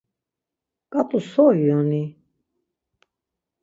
Ǩat̆u 0.91 1.19
so 1.31 1.45
iyoni? 1.61 2.03